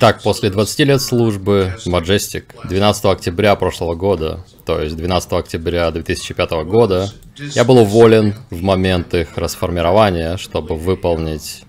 [0.00, 6.50] Итак, после 20 лет службы Majestic, 12 октября прошлого года, то есть 12 октября 2005
[6.64, 11.64] года, я был уволен в момент их расформирования, чтобы выполнить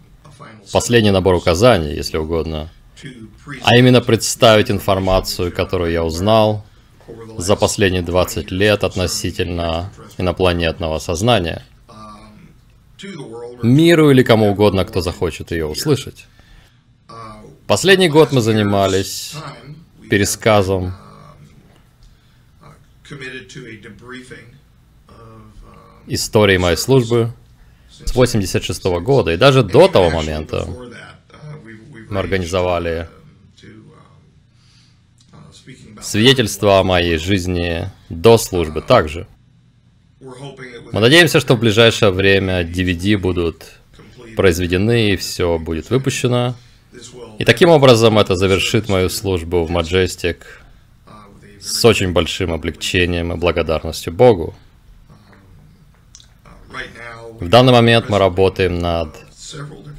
[0.72, 2.70] последний набор указаний, если угодно,
[3.64, 6.64] а именно представить информацию, которую я узнал
[7.38, 11.66] за последние 20 лет относительно инопланетного сознания.
[13.62, 16.28] Миру или кому угодно, кто захочет ее услышать.
[17.72, 19.34] Последний год мы занимались
[20.10, 20.94] пересказом
[26.06, 27.32] истории моей службы
[27.90, 29.32] с 86 -го года.
[29.32, 30.68] И даже до того момента
[32.10, 33.08] мы организовали
[36.02, 39.28] свидетельство о моей жизни до службы также.
[40.20, 43.80] Мы надеемся, что в ближайшее время DVD будут
[44.36, 46.58] произведены и все будет выпущено.
[47.40, 50.38] И таким образом это завершит мою службу в Majestic
[51.60, 54.54] с очень большим облегчением и благодарностью Богу.
[57.40, 59.16] В данный момент мы работаем над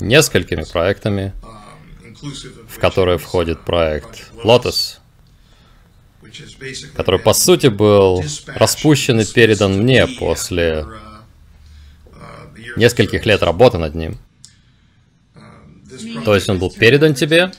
[0.01, 1.33] несколькими проектами,
[2.69, 4.99] в которые входит проект Lotus,
[6.95, 10.87] который по сути был распущен и передан мне после
[12.77, 14.19] нескольких лет работы над ним.
[16.25, 17.53] То есть он был передан тебе?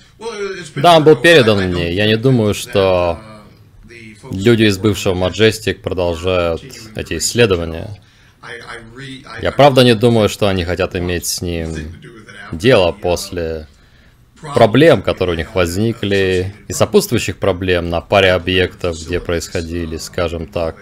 [0.75, 1.93] Да, он был передан мне.
[1.93, 3.19] Я не думаю, что
[4.31, 6.63] люди из бывшего Majestic продолжают
[6.95, 7.99] эти исследования.
[9.41, 11.75] Я правда не думаю, что они хотят иметь с ним
[12.51, 13.67] дело после
[14.53, 20.75] проблем, которые у них возникли, и сопутствующих проблем на паре объектов, где происходили, скажем так,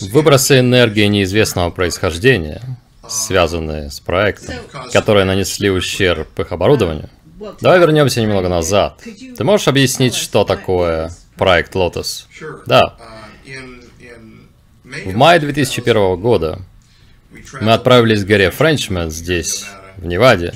[0.00, 2.60] выбросы энергии неизвестного происхождения,
[3.10, 4.54] связанные с проектом,
[4.92, 7.10] которые нанесли ущерб их оборудованию.
[7.60, 9.00] Давай вернемся немного назад.
[9.36, 12.26] Ты можешь объяснить, что такое проект Lotus?
[12.66, 12.96] Да.
[14.84, 16.60] В мае 2001 года
[17.60, 19.64] мы отправились к горе Френчмен здесь,
[19.96, 20.54] в Неваде,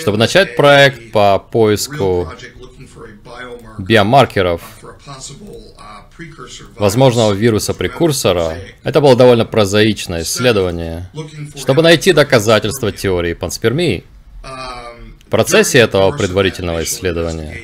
[0.00, 2.32] чтобы начать проект по поиску
[3.78, 4.62] биомаркеров
[6.76, 8.58] возможного вируса-прекурсора.
[8.82, 11.10] Это было довольно прозаичное исследование,
[11.56, 14.04] чтобы найти доказательства теории панспермии.
[14.42, 17.60] В процессе этого предварительного исследования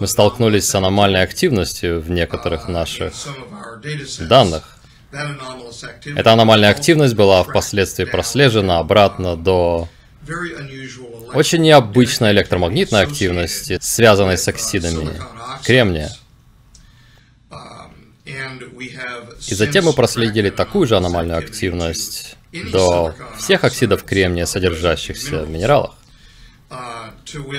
[0.00, 3.12] мы столкнулись с аномальной активностью в некоторых наших
[4.20, 4.78] данных.
[6.16, 9.88] Эта аномальная активность была впоследствии прослежена обратно до
[11.34, 15.20] очень необычной электромагнитной активности, связанной с оксидами
[15.64, 16.10] кремния.
[19.48, 25.94] И затем мы проследили такую же аномальную активность до всех оксидов кремния, содержащихся в минералах.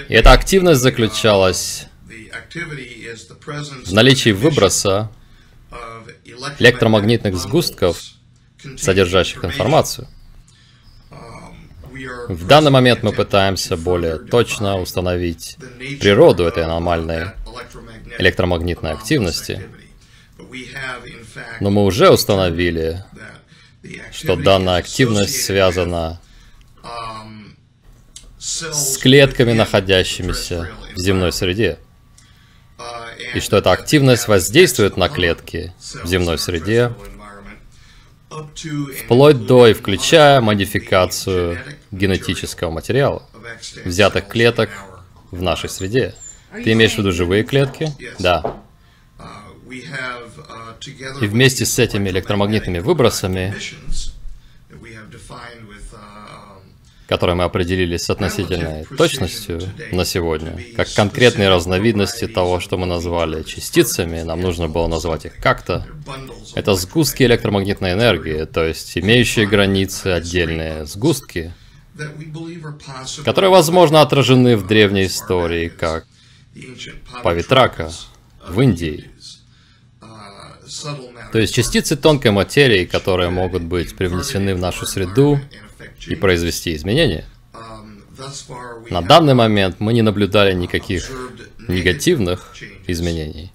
[0.07, 1.87] И эта активность заключалась
[3.85, 5.11] в наличии выброса
[6.59, 8.01] электромагнитных сгустков,
[8.77, 10.07] содержащих информацию.
[12.29, 15.57] В данный момент мы пытаемся более точно установить
[15.99, 17.31] природу этой аномальной
[18.19, 19.67] электромагнитной активности,
[21.59, 23.03] но мы уже установили,
[24.11, 26.21] что данная активность связана
[28.37, 31.79] с клетками, находящимися в земной среде
[33.33, 35.73] и что эта активность воздействует на клетки
[36.03, 36.93] в земной среде,
[39.03, 41.59] вплоть до и включая модификацию
[41.91, 43.23] генетического материала,
[43.85, 44.69] взятых клеток
[45.31, 46.15] в нашей среде.
[46.51, 47.91] Ты имеешь в виду живые клетки?
[48.19, 48.61] Да.
[51.21, 53.55] И вместе с этими электромагнитными выбросами
[57.09, 59.59] которые мы определили с относительной точностью
[59.91, 65.37] на сегодня, как конкретные разновидности того, что мы назвали частицами, нам нужно было назвать их
[65.37, 65.87] как-то.
[66.53, 71.51] Это сгустки электромагнитной энергии, то есть имеющие границы отдельные сгустки,
[73.25, 76.05] которые, возможно, отражены в древней истории, как
[77.23, 77.91] Павитрака
[78.47, 79.09] в Индии.
[81.31, 85.39] То есть частицы тонкой материи, которые могут быть привнесены в нашу среду
[86.07, 87.25] и произвести изменения.
[88.89, 91.09] На данный момент мы не наблюдали никаких
[91.67, 92.53] негативных
[92.87, 93.51] изменений.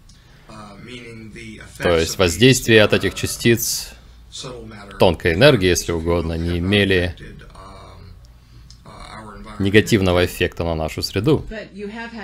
[1.78, 3.90] То есть воздействие от этих частиц
[4.98, 7.14] тонкой энергии, если угодно, не имели
[9.58, 11.44] негативного эффекта на нашу среду.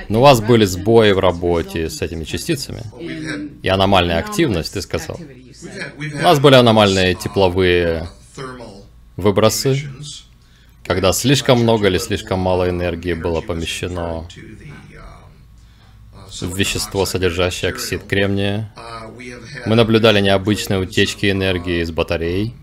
[0.08, 2.82] Но у вас были сбои в работе с этими частицами.
[3.62, 5.18] И аномальная активность, ты сказал.
[5.98, 8.08] У нас были аномальные тепловые
[9.20, 9.82] выбросы,
[10.84, 14.26] когда слишком много или слишком мало энергии было помещено
[16.40, 18.72] в вещество, содержащее оксид кремния.
[19.66, 22.54] Мы наблюдали необычные утечки энергии из батарей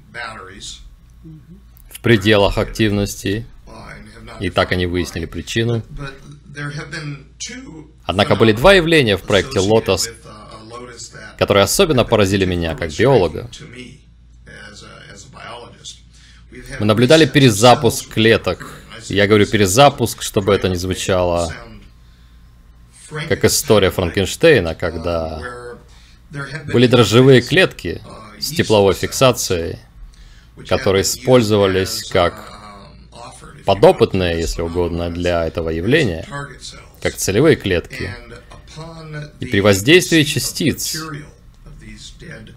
[1.92, 3.46] в пределах активности,
[4.40, 5.84] и так они выяснили причину.
[8.04, 10.10] Однако были два явления в проекте Lotus,
[11.38, 13.50] которые особенно поразили меня как биолога.
[16.80, 18.82] Мы наблюдали перезапуск клеток.
[19.08, 21.54] Я говорю перезапуск, чтобы это не звучало
[23.30, 25.42] как история Франкенштейна, когда
[26.74, 28.02] были дрожжевые клетки
[28.40, 29.80] с тепловой фиксацией,
[30.68, 32.54] которые использовались как
[33.66, 36.26] подопытные, если угодно, для этого явления,
[37.02, 38.14] как целевые клетки.
[39.40, 40.98] И при воздействии частиц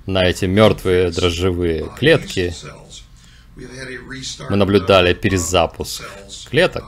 [0.06, 2.54] на эти мертвые дрожжевые клетки
[4.48, 6.04] мы наблюдали перезапуск
[6.50, 6.84] клеток.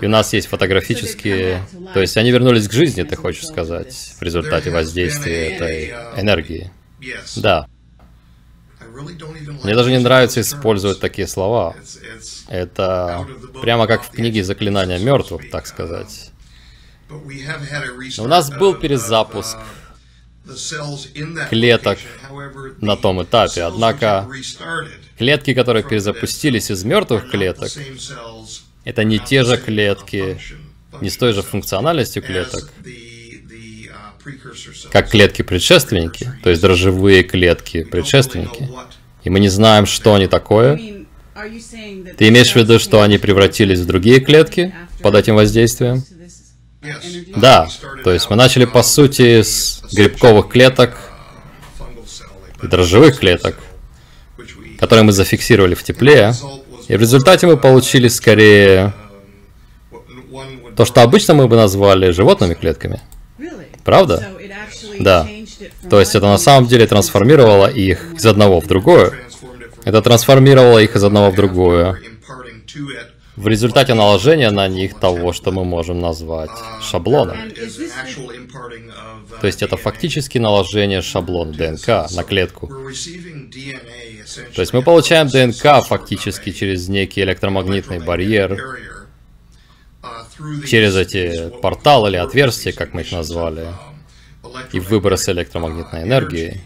[0.00, 1.66] И у нас есть фотографические...
[1.94, 5.90] То есть они вернулись к жизни, ты хочешь сказать, в результате воздействия этой
[6.20, 6.70] энергии.
[7.36, 7.66] Да.
[9.62, 11.76] Мне даже не нравится использовать такие слова.
[12.48, 13.26] Это
[13.62, 16.32] прямо как в книге «Заклинания мертвых», так сказать.
[17.08, 19.58] Но у нас был перезапуск
[21.48, 21.98] клеток
[22.80, 24.28] на том этапе, однако
[25.18, 27.70] клетки, которые перезапустились из мертвых клеток,
[28.84, 30.40] это не те же клетки,
[31.00, 32.70] не с той же функциональностью клеток,
[34.90, 38.68] как клетки-предшественники, то есть дрожжевые клетки-предшественники.
[39.24, 40.76] И мы не знаем, что они такое.
[42.16, 46.02] Ты имеешь в виду, что они превратились в другие клетки под этим воздействием?
[47.36, 47.68] Да,
[48.04, 50.96] то есть мы начали по сути с грибковых клеток,
[52.62, 53.58] дрожжевых клеток,
[54.78, 56.32] которые мы зафиксировали в тепле,
[56.88, 58.94] и в результате мы получили скорее
[60.76, 63.00] то, что обычно мы бы назвали животными клетками.
[63.84, 64.26] Правда?
[64.98, 65.28] Да.
[65.90, 69.12] То есть это на самом деле трансформировало их из одного в другое.
[69.84, 72.00] Это трансформировало их из одного в другое.
[73.36, 76.50] В результате наложения на них того, что мы можем назвать
[76.82, 77.36] шаблоном.
[79.40, 82.66] То есть это фактически наложение шаблона ДНК на клетку.
[84.54, 88.58] То есть мы получаем ДНК фактически через некий электромагнитный барьер,
[90.66, 93.68] через эти порталы или отверстия, как мы их назвали,
[94.72, 96.60] и выброс электромагнитной энергии,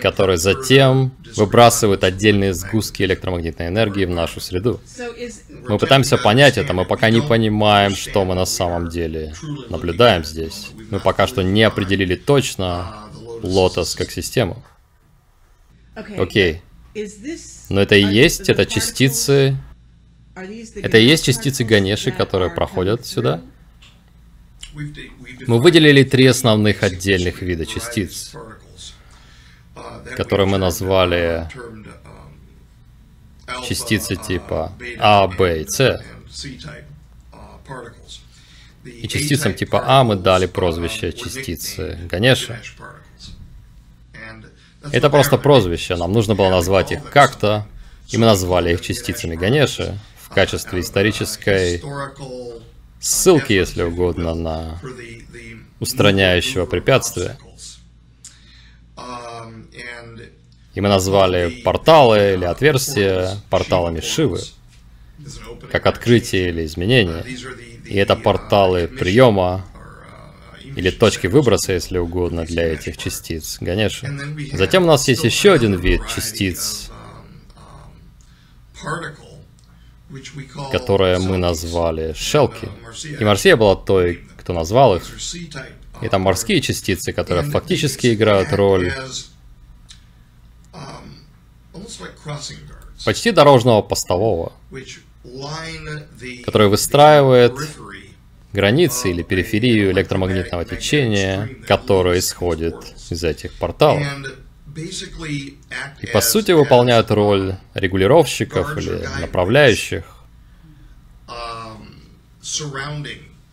[0.00, 4.80] который затем выбрасывает отдельные сгустки электромагнитной энергии в нашу среду.
[5.68, 9.34] Мы пытаемся понять это, мы пока не понимаем, что мы на самом деле
[9.68, 10.68] наблюдаем здесь.
[10.90, 13.08] Мы пока что не определили точно
[13.42, 14.62] Лотос как систему.
[15.94, 16.62] Окей.
[17.68, 19.56] Но это и есть, это частицы...
[20.34, 23.42] Это и есть частицы Ганеши, которые проходят сюда?
[24.74, 28.34] Мы выделили три основных отдельных вида частиц,
[30.16, 31.48] которые мы назвали
[33.66, 36.02] частицы типа А, Б и С.
[38.84, 42.60] И частицам типа А мы дали прозвище частицы Ганеша.
[44.92, 47.66] Это просто прозвище, нам нужно было назвать их как-то,
[48.08, 51.82] и мы назвали их частицами Ганеши в качестве исторической
[52.98, 54.80] ссылки, если угодно, на
[55.80, 57.36] устраняющего препятствия.
[60.74, 64.40] И мы назвали порталы или отверстия порталами Шивы,
[65.70, 67.24] как открытие или изменение.
[67.84, 69.66] И это порталы приема
[70.76, 74.08] или точки выброса, если угодно, для этих частиц Ганеши.
[74.52, 76.90] Затем у нас есть еще один вид частиц,
[80.70, 82.68] которые мы назвали шелки.
[83.18, 85.02] И Марсия была той, кто назвал их.
[86.02, 88.92] И там морские частицы, которые фактически играют роль
[93.04, 94.52] почти дорожного постового,
[96.44, 97.54] который выстраивает
[98.52, 102.76] границы или периферию электромагнитного течения, которое исходит
[103.10, 104.02] из этих порталов.
[106.00, 110.04] И по сути выполняют роль регулировщиков или направляющих,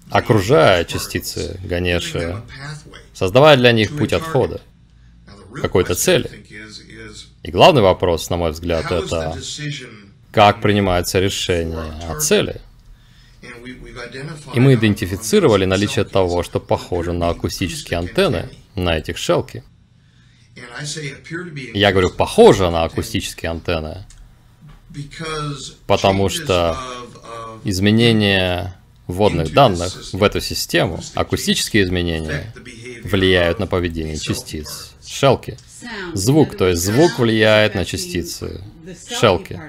[0.09, 2.41] окружая частицы Ганеши,
[3.13, 4.61] создавая для них путь отхода
[5.61, 6.29] какой-то цели.
[7.43, 9.37] И главный вопрос, на мой взгляд, это
[10.31, 12.61] как принимается решение о цели.
[14.53, 19.63] И мы идентифицировали наличие того, что похоже на акустические антенны на этих шелке.
[21.73, 24.05] Я говорю, похоже на акустические антенны,
[25.85, 26.77] потому что
[27.63, 28.75] изменения
[29.07, 32.53] вводных данных в эту систему, акустические изменения,
[33.03, 34.93] влияют на поведение частиц.
[35.07, 35.57] Шелки.
[36.13, 38.61] Звук, то есть звук влияет на частицы.
[39.19, 39.59] Шелки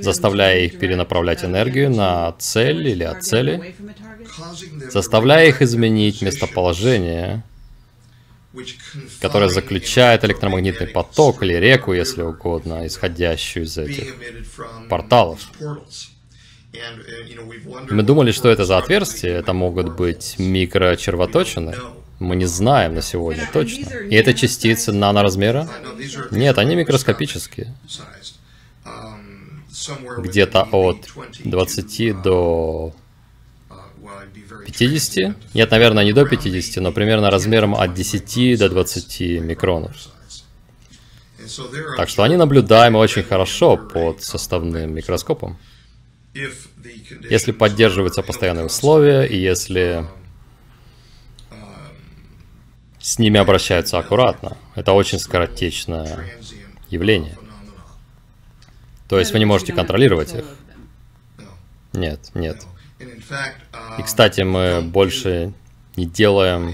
[0.00, 3.74] заставляя их перенаправлять энергию на цель или от цели,
[4.90, 7.42] заставляя их изменить местоположение,
[9.20, 14.14] которое заключает электромагнитный поток или реку, если угодно, исходящую из этих
[14.88, 15.50] порталов.
[17.90, 21.74] Мы думали, что это за отверстия, это могут быть микрочервоточины.
[22.20, 23.88] Мы не знаем на сегодня точно.
[24.10, 25.68] И это частицы наноразмера?
[26.30, 27.74] Нет, они микроскопические
[30.18, 31.08] где-то от
[31.44, 32.94] 20 до
[34.66, 35.54] 50.
[35.54, 39.92] Нет, наверное, не до 50, но примерно размером от 10 до 20 микронов.
[41.96, 45.58] Так что они наблюдаемы очень хорошо под составным микроскопом.
[47.30, 50.06] Если поддерживаются постоянные условия, и если
[53.10, 56.30] с ними обращаются аккуратно, это очень скоротечное
[56.90, 57.36] явление.
[59.08, 60.44] То есть вы не можете контролировать их?
[61.92, 62.64] Нет, нет.
[63.98, 65.52] И, кстати, мы больше
[65.96, 66.72] не делаем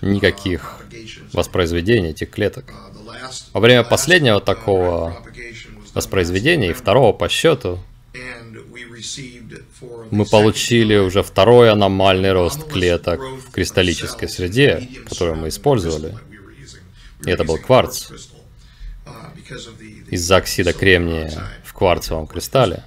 [0.00, 0.86] никаких
[1.32, 2.72] воспроизведений этих клеток.
[3.52, 5.20] Во время последнего такого
[5.92, 7.80] воспроизведения и второго по счету
[10.10, 16.18] мы получили уже второй аномальный рост клеток в кристаллической среде, которую мы использовали.
[17.24, 18.10] И это был кварц
[20.10, 21.32] из-за оксида кремния
[21.64, 22.84] в кварцевом кристалле.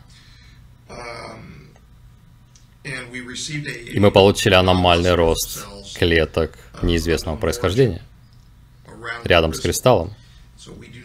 [2.83, 5.65] И мы получили аномальный рост
[5.95, 8.01] клеток неизвестного происхождения
[9.23, 10.13] рядом с кристаллом.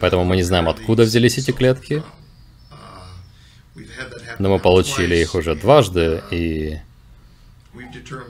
[0.00, 2.02] Поэтому мы не знаем, откуда взялись эти клетки,
[4.38, 6.78] но мы получили их уже дважды и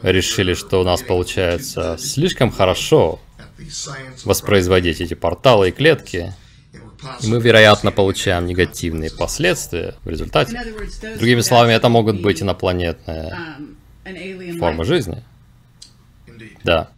[0.03, 3.21] решили, что у нас получается слишком хорошо
[4.25, 6.35] воспроизводить эти порталы и клетки,
[7.23, 10.61] и мы, вероятно, получаем негативные последствия в результате.
[11.17, 13.37] Другими словами, это могут быть инопланетные
[14.59, 15.23] формы жизни.
[16.65, 16.91] Да.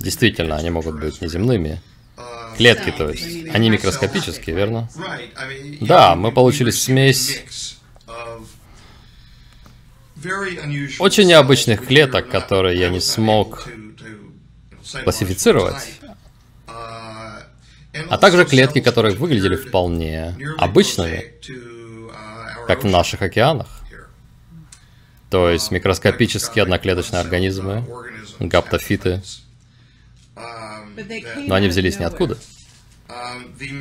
[0.00, 1.80] Действительно, они могут быть неземными.
[2.56, 3.48] Клетки, то есть.
[3.52, 4.88] Они микроскопические, верно?
[5.80, 7.44] Да, мы получили смесь
[10.98, 13.68] очень необычных клеток, которые я не смог
[15.04, 16.00] классифицировать
[18.08, 21.32] а также клетки, которые выглядели вполне обычными,
[22.66, 23.68] как в наших океанах.
[25.30, 27.84] То есть микроскопические одноклеточные организмы,
[28.40, 29.22] гаптофиты.
[31.46, 32.38] Но они взялись ниоткуда.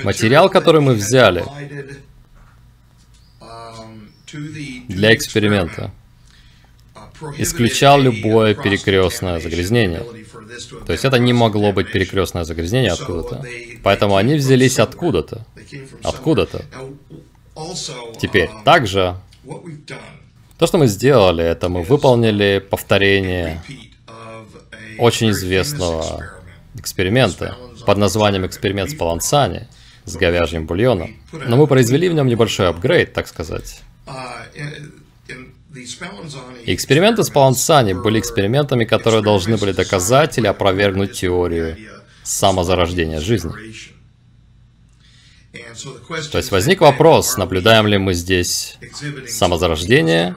[0.03, 1.45] Материал, который мы взяли
[4.87, 5.91] для эксперимента,
[7.37, 10.03] исключал любое перекрестное загрязнение.
[10.85, 13.43] То есть это не могло быть перекрестное загрязнение откуда-то.
[13.83, 15.45] Поэтому они взялись откуда-то.
[16.03, 16.65] Откуда-то.
[18.19, 19.15] Теперь, также,
[20.57, 23.61] то, что мы сделали, это мы выполнили повторение
[24.97, 26.42] очень известного
[26.75, 29.67] эксперимента под названием «Эксперимент с Палансани»
[30.05, 31.15] с говяжьим бульоном.
[31.31, 33.81] Но мы произвели в нем небольшой апгрейд, так сказать.
[36.65, 41.77] Эксперименты с Палансани были экспериментами, которые должны были доказать или опровергнуть теорию
[42.23, 43.51] самозарождения жизни.
[46.31, 48.77] То есть возник вопрос, наблюдаем ли мы здесь
[49.27, 50.35] самозарождение.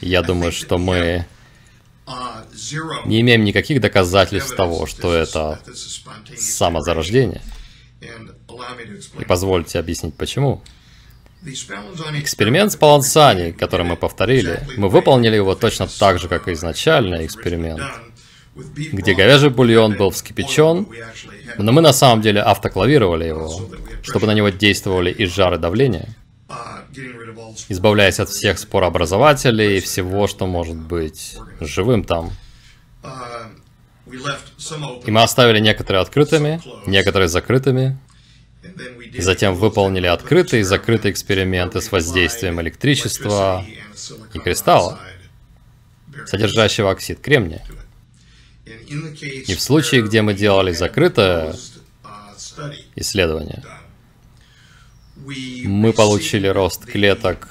[0.00, 1.26] Я думаю, что мы
[3.04, 5.60] не имеем никаких доказательств того, что это
[6.36, 7.42] самозарождение.
[9.18, 10.62] И позвольте объяснить почему.
[11.44, 17.24] Эксперимент с Палансани, который мы повторили, мы выполнили его точно так же, как и изначальный
[17.24, 17.82] эксперимент,
[18.54, 20.88] где говяжий бульон был вскипячен,
[21.58, 23.68] но мы на самом деле автоклавировали его,
[24.02, 26.08] чтобы на него действовали и жар, и давление,
[27.68, 32.32] избавляясь от всех спорообразователей и всего, что может быть живым там.
[34.06, 37.98] И мы оставили некоторые открытыми, некоторые закрытыми,
[39.18, 43.64] Затем выполнили открытые и закрытые эксперименты с воздействием электричества
[44.34, 45.00] и кристалла,
[46.26, 47.62] содержащего оксид кремния.
[48.66, 51.54] И в случае, где мы делали закрытое
[52.94, 53.62] исследование,
[55.16, 57.48] мы получили рост клеток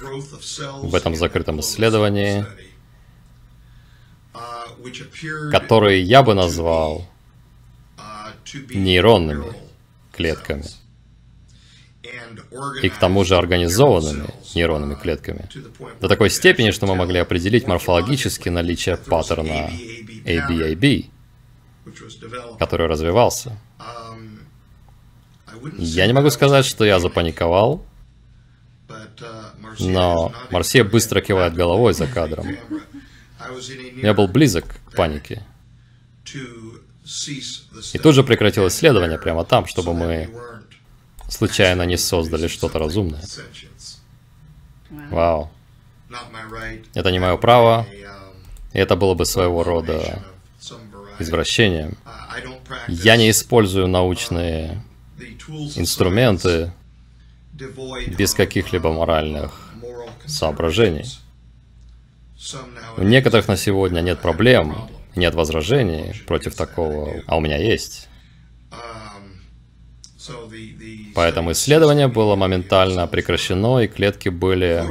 [0.82, 2.46] в этом закрытом исследовании,
[5.51, 7.06] которые я бы назвал
[8.74, 9.54] нейронными
[10.12, 10.65] клетками.
[12.82, 15.50] и к тому же организованными нейронными клетками.
[16.00, 19.70] До такой степени, что мы могли определить морфологически наличие паттерна
[20.25, 21.10] ABAB,
[22.60, 23.58] который развивался.
[25.77, 27.84] Я не могу сказать, что я запаниковал,
[29.80, 32.48] но Марсия быстро кивает головой за кадром.
[34.02, 35.44] Я был близок к панике.
[37.94, 40.30] И тут же прекратил исследование прямо там, чтобы мы
[41.30, 43.24] случайно не создали что-то разумное.
[45.10, 45.52] Вау.
[46.94, 47.86] Это не мое право,
[48.74, 50.24] и это было бы своего рода
[51.20, 51.98] извращением.
[52.88, 54.82] Я не использую научные
[55.75, 56.72] инструменты
[58.18, 59.74] без каких-либо моральных
[60.25, 61.06] соображений.
[62.98, 68.08] У некоторых на сегодня нет проблем, нет возражений против такого, а у меня есть.
[71.13, 74.84] Поэтому исследование было моментально прекращено, и клетки были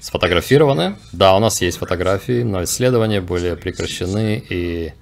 [0.00, 0.96] сфотографированы.
[1.12, 4.92] Да, у нас есть фотографии, но исследования были прекращены, и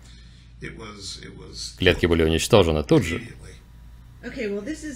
[1.79, 3.21] клетки были уничтожены тут же.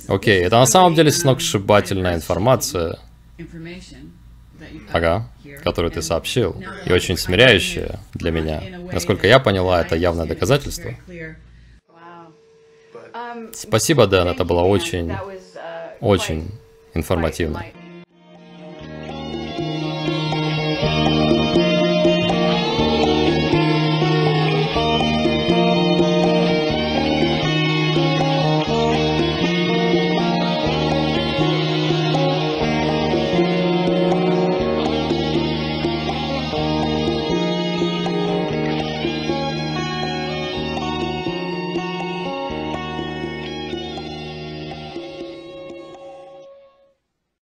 [0.08, 2.98] Окей, это на самом деле сногсшибательная информация,
[4.92, 5.28] ага,
[5.62, 8.62] которую ты сообщил, и очень смиряющая для меня.
[8.92, 10.94] Насколько я поняла, это явное доказательство.
[13.52, 15.12] Спасибо, Дэн, это было очень,
[16.00, 16.50] очень
[16.94, 17.64] информативно.